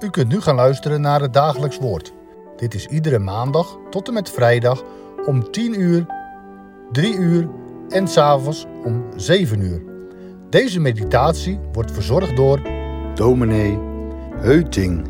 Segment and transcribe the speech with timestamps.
[0.00, 2.12] U kunt nu gaan luisteren naar het dagelijks woord.
[2.56, 4.82] Dit is iedere maandag tot en met vrijdag
[5.26, 6.06] om 10 uur,
[6.92, 7.48] 3 uur
[7.88, 9.82] en s'avonds om 7 uur.
[10.50, 12.60] Deze meditatie wordt verzorgd door
[13.14, 13.78] dominee
[14.36, 15.06] Heuting.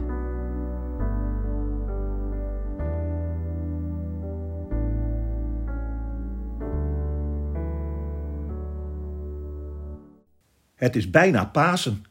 [10.74, 12.04] Het is bijna Pasen.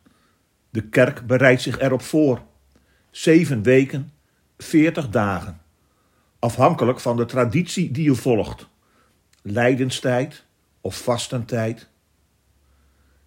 [0.69, 2.47] De kerk bereidt zich erop voor.
[3.11, 4.11] Zeven weken,
[4.57, 5.61] veertig dagen.
[6.39, 8.67] Afhankelijk van de traditie die je volgt.
[9.41, 10.45] Lijdenstijd
[10.81, 11.89] of vastentijd.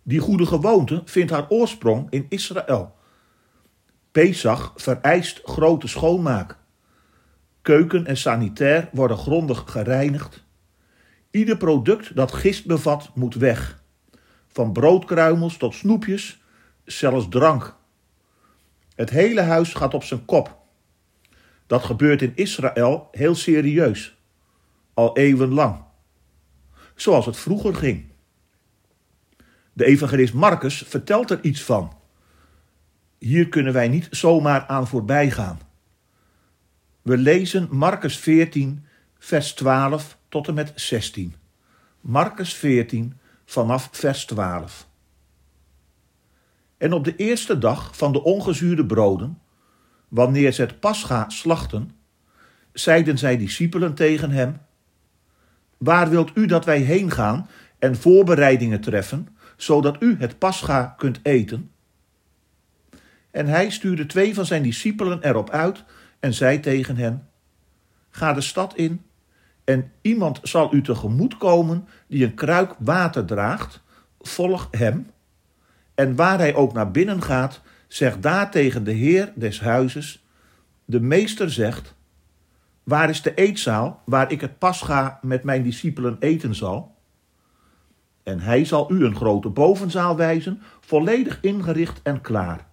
[0.03, 2.95] Die goede gewoonte vindt haar oorsprong in Israël.
[4.13, 6.57] Pesach vereist grote schoonmaak.
[7.63, 10.45] Keuken en sanitair worden grondig gereinigd.
[11.31, 13.83] Ieder product dat gist bevat moet weg.
[14.49, 16.43] Van broodkruimels tot snoepjes,
[16.85, 17.77] zelfs drank.
[19.03, 20.59] Het hele huis gaat op zijn kop.
[21.67, 24.17] Dat gebeurt in Israël heel serieus,
[24.95, 25.85] al eeuwenlang.
[26.95, 28.05] Zoals het vroeger ging.
[29.73, 31.93] De evangelist Marcus vertelt er iets van.
[33.19, 35.61] Hier kunnen wij niet zomaar aan voorbij gaan.
[37.03, 38.85] We lezen Marcus 14,
[39.19, 41.35] vers 12 tot en met 16.
[42.01, 44.91] Marcus 14, vanaf vers 12.
[46.83, 49.39] En op de eerste dag van de ongezuurde broden,
[50.09, 51.91] wanneer ze het pascha slachten,
[52.73, 54.57] zeiden zij discipelen tegen hem:
[55.77, 61.21] Waar wilt u dat wij heen gaan en voorbereidingen treffen, zodat u het pascha kunt
[61.23, 61.71] eten?
[63.31, 65.85] En hij stuurde twee van zijn discipelen erop uit
[66.21, 67.29] en zei tegen hen:
[68.11, 69.03] Ga de stad in
[69.65, 73.83] en iemand zal u tegemoet komen die een kruik water draagt,
[74.21, 75.12] volg hem.
[75.95, 80.27] En waar hij ook naar binnen gaat, zeg daar tegen de heer des huizes:
[80.85, 81.95] De meester zegt:
[82.83, 86.95] Waar is de eetzaal waar ik het pascha met mijn discipelen eten zal?
[88.23, 92.67] En hij zal u een grote bovenzaal wijzen, volledig ingericht en klaar.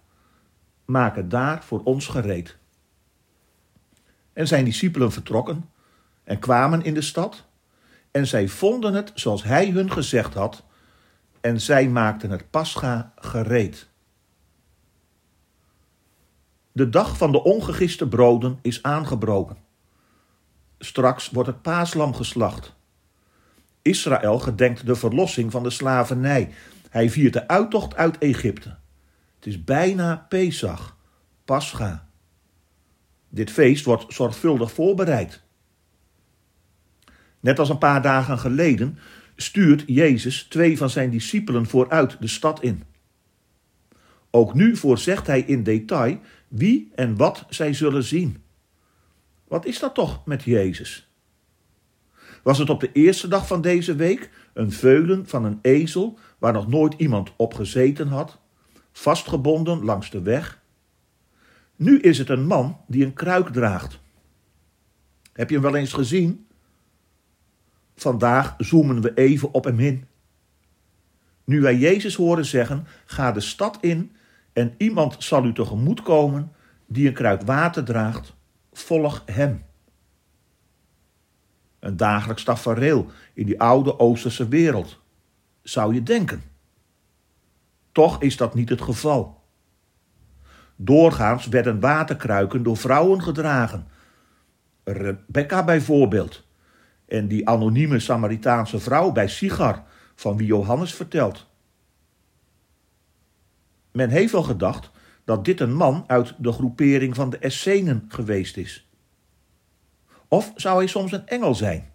[0.84, 2.58] Maak het daar voor ons gereed.
[4.32, 5.70] En zijn discipelen vertrokken
[6.24, 7.44] en kwamen in de stad.
[8.10, 10.64] En zij vonden het zoals hij hun gezegd had.
[11.40, 13.88] En zij maakten het pascha gereed.
[16.72, 19.56] De dag van de ongegiste broden is aangebroken.
[20.78, 22.74] Straks wordt het paaslam geslacht.
[23.82, 26.52] Israël gedenkt de verlossing van de slavernij.
[26.90, 28.76] Hij viert de uittocht uit Egypte.
[29.34, 30.96] Het is bijna Pesach,
[31.44, 32.08] Pascha.
[33.28, 35.42] Dit feest wordt zorgvuldig voorbereid.
[37.40, 38.98] Net als een paar dagen geleden
[39.40, 42.82] stuurt Jezus twee van zijn discipelen vooruit de stad in.
[44.30, 48.42] Ook nu voorzegt hij in detail wie en wat zij zullen zien.
[49.48, 51.10] Wat is dat toch met Jezus?
[52.42, 56.52] Was het op de eerste dag van deze week een veulen van een ezel waar
[56.52, 58.38] nog nooit iemand op gezeten had,
[58.92, 60.62] vastgebonden langs de weg?
[61.76, 63.98] Nu is het een man die een kruik draagt.
[65.32, 66.46] Heb je hem wel eens gezien?
[68.00, 70.04] Vandaag zoomen we even op hem in.
[71.44, 74.12] Nu wij Jezus horen zeggen: Ga de stad in
[74.52, 76.52] en iemand zal u tegemoet komen
[76.86, 78.34] die een kruik water draagt,
[78.72, 79.64] volg hem.
[81.78, 85.00] Een dagelijks tafereel in die oude Oosterse wereld,
[85.62, 86.42] zou je denken.
[87.92, 89.42] Toch is dat niet het geval.
[90.76, 93.86] Doorgaans werden waterkruiken door vrouwen gedragen.
[94.84, 96.48] Rebecca bijvoorbeeld
[97.10, 99.82] en die anonieme Samaritaanse vrouw bij Sigar,
[100.14, 101.46] van wie Johannes vertelt.
[103.92, 104.90] Men heeft wel gedacht
[105.24, 108.88] dat dit een man uit de groepering van de Essenen geweest is.
[110.28, 111.90] Of zou hij soms een engel zijn?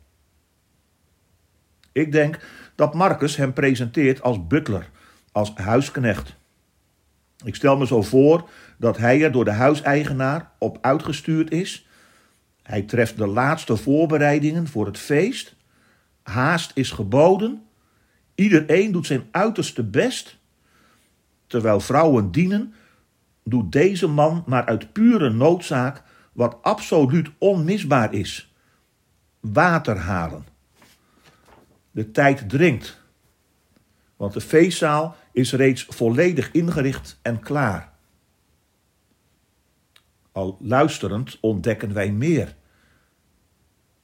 [1.91, 2.39] Ik denk
[2.75, 4.89] dat Marcus hem presenteert als butler,
[5.31, 6.35] als huisknecht.
[7.43, 11.84] Ik stel me zo voor dat hij er door de huiseigenaar op uitgestuurd is
[12.65, 15.55] hij treft de laatste voorbereidingen voor het feest.
[16.23, 17.63] Haast is geboden.
[18.35, 20.37] Iedereen doet zijn uiterste best.
[21.47, 22.73] Terwijl vrouwen dienen,
[23.43, 28.53] doet deze man maar uit pure noodzaak wat absoluut onmisbaar is:
[29.39, 30.45] water halen.
[31.91, 33.01] De tijd dringt,
[34.15, 37.94] want de feestzaal is reeds volledig ingericht en klaar.
[40.35, 42.55] Al luisterend ontdekken wij meer.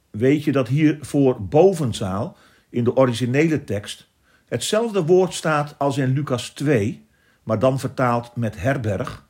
[0.09, 2.37] Weet je dat hier voor bovenzaal
[2.69, 4.09] in de originele tekst
[4.45, 7.05] hetzelfde woord staat als in Lucas 2,
[7.43, 9.29] maar dan vertaald met herberg?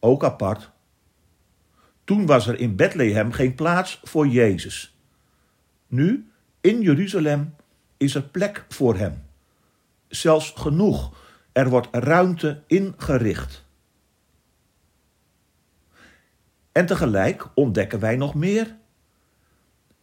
[0.00, 0.70] ook apart.
[2.04, 4.96] Toen was er in Bethlehem geen plaats voor Jezus.
[5.86, 6.30] Nu,
[6.60, 7.54] in Jeruzalem,
[7.96, 9.22] is er plek voor hem.
[10.08, 11.16] Zelfs genoeg,
[11.52, 13.64] er wordt ruimte ingericht.
[16.72, 18.76] En tegelijk ontdekken wij nog meer.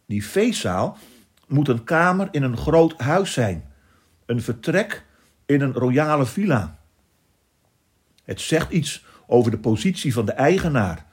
[0.06, 0.98] Die feestzaal
[1.46, 3.72] moet een kamer in een groot huis zijn,
[4.26, 5.04] een vertrek
[5.46, 6.78] in een royale villa.
[8.24, 11.06] Het zegt iets over de positie van de eigenaar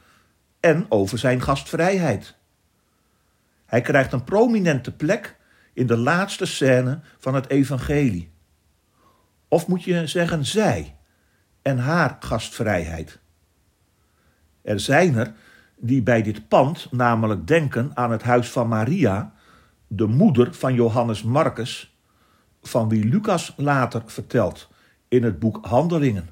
[0.59, 2.36] en over zijn gastvrijheid.
[3.65, 5.38] Hij krijgt een prominente plek
[5.74, 8.31] in de laatste scène van het evangelie.
[9.48, 10.95] Of moet je zeggen zij
[11.62, 13.19] en haar gastvrijheid.
[14.62, 15.33] Er zijn er
[15.80, 19.34] die bij dit pand namelijk denken aan het huis van Maria,
[19.88, 21.98] de moeder van Johannes Marcus,
[22.62, 24.70] van wie Lucas later vertelt
[25.08, 26.30] in het boek Handelingen.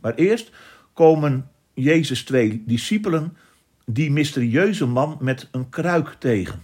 [0.00, 0.50] Maar eerst
[0.92, 3.36] komen Jezus twee discipelen
[3.84, 6.62] die mysterieuze man met een kruik tegen.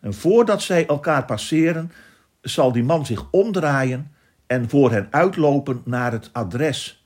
[0.00, 1.92] En voordat zij elkaar passeren,
[2.40, 4.12] zal die man zich omdraaien
[4.46, 7.03] en voor hen uitlopen naar het adres.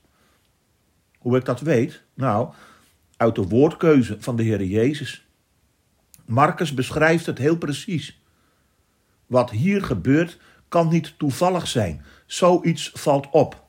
[1.19, 2.03] Hoe ik dat weet?
[2.15, 2.53] Nou,
[3.17, 5.27] uit de woordkeuze van de Heer Jezus.
[6.25, 8.23] Marcus beschrijft het heel precies.
[9.27, 10.39] Wat hier gebeurt
[10.69, 12.05] kan niet toevallig zijn.
[12.27, 13.65] Zoiets valt op.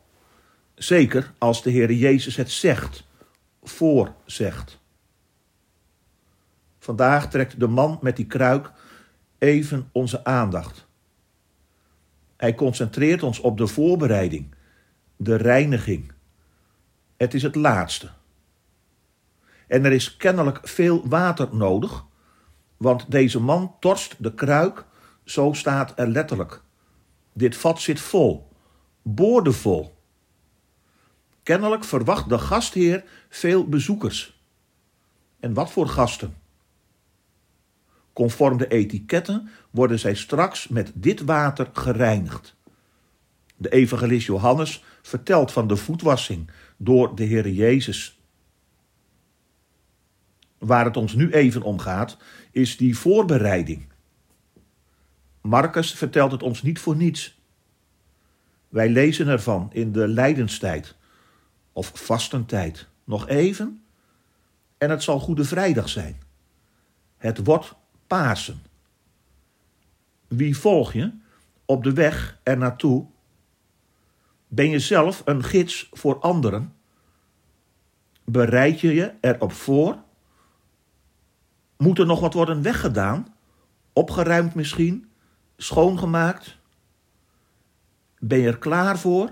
[0.75, 3.07] Zeker als de Heer Jezus het zegt,
[3.63, 4.79] voorzegt.
[6.79, 8.71] Vandaag trekt de man met die kruik
[9.37, 10.87] even onze aandacht.
[12.37, 14.55] Hij concentreert ons op de voorbereiding,
[15.15, 16.11] de reiniging.
[17.19, 18.09] Het is het laatste.
[19.67, 22.05] En er is kennelijk veel water nodig,
[22.77, 24.85] want deze man torst de kruik,
[25.23, 26.61] zo staat er letterlijk.
[27.33, 28.47] Dit vat zit vol,
[29.01, 29.97] boordevol.
[31.43, 34.41] Kennelijk verwacht de gastheer veel bezoekers.
[35.39, 36.37] En wat voor gasten?
[38.13, 42.55] Conform de etiketten worden zij straks met dit water gereinigd.
[43.55, 46.49] De evangelist Johannes vertelt van de voetwassing
[46.81, 48.19] door de Heer Jezus.
[50.57, 52.17] Waar het ons nu even om gaat,
[52.51, 53.87] is die voorbereiding.
[55.41, 57.41] Marcus vertelt het ons niet voor niets.
[58.69, 60.95] Wij lezen ervan in de lijdenstijd
[61.73, 62.87] of vastentijd.
[63.03, 63.81] Nog even
[64.77, 66.21] en het zal Goede Vrijdag zijn.
[67.17, 67.75] Het wordt
[68.07, 68.61] Pasen.
[70.27, 71.11] Wie volg je
[71.65, 73.07] op de weg er naartoe?
[74.51, 76.73] Ben je zelf een gids voor anderen?
[78.25, 79.97] Bereid je je erop voor?
[81.77, 83.33] Moet er nog wat worden weggedaan?
[83.93, 85.11] Opgeruimd misschien?
[85.57, 86.57] Schoongemaakt?
[88.19, 89.29] Ben je er klaar voor?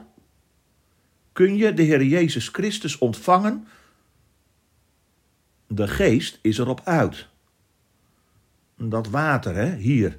[1.31, 3.67] Kun je de Heer Jezus Christus ontvangen?
[5.67, 7.27] De geest is erop uit.
[8.75, 10.17] Dat water, hè, hier.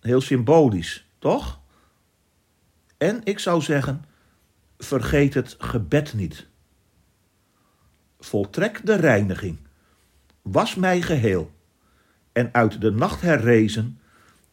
[0.00, 1.59] Heel symbolisch, toch?
[3.00, 4.04] En ik zou zeggen,
[4.78, 6.46] vergeet het gebed niet.
[8.18, 9.58] Voltrek de reiniging.
[10.42, 11.50] Was mij geheel.
[12.32, 14.00] En uit de nacht herrezen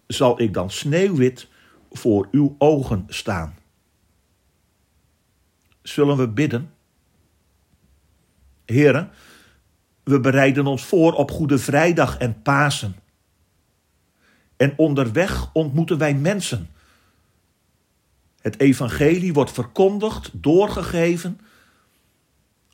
[0.07, 1.47] zal ik dan sneeuwwit
[1.91, 3.55] voor uw ogen staan.
[5.81, 6.73] Zullen we bidden?
[8.65, 9.11] Heren,
[10.03, 12.95] we bereiden ons voor op Goede Vrijdag en Pasen.
[14.57, 16.69] En onderweg ontmoeten wij mensen.
[18.47, 21.39] Het evangelie wordt verkondigd, doorgegeven,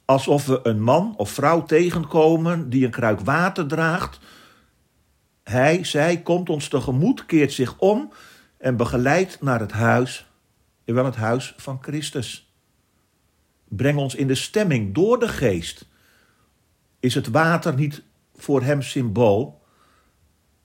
[0.05, 4.19] alsof we een man of vrouw tegenkomen die een kruik water draagt.
[5.43, 8.13] Hij, zij komt ons tegemoet, keert zich om
[8.57, 10.25] en begeleidt naar het huis,
[10.85, 12.53] wel het huis van Christus.
[13.67, 15.87] Breng ons in de stemming door de geest.
[16.99, 18.03] Is het water niet
[18.35, 19.61] voor hem symbool?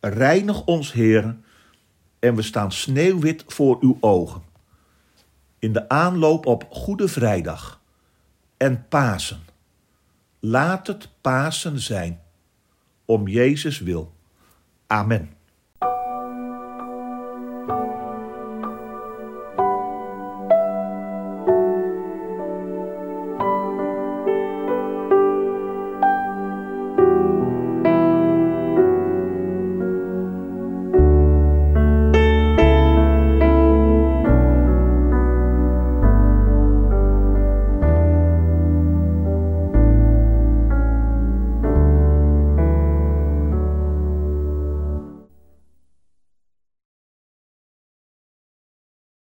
[0.01, 1.37] Reinig ons, Heer,
[2.19, 4.48] en we staan sneeuwwit voor uw ogen.
[5.59, 7.81] In de aanloop op Goede Vrijdag
[8.57, 9.41] en Pasen.
[10.41, 12.21] Laat het Pasen zijn,
[13.05, 14.13] om Jezus wil.
[14.87, 15.38] Amen.